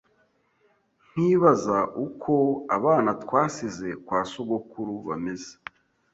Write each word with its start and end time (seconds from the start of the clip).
nkibaza 1.11 1.77
uko 2.05 2.33
abana 2.77 3.11
twasize 3.23 3.87
kwa 4.05 4.19
sogokuru 4.31 4.93
bameze, 5.07 5.53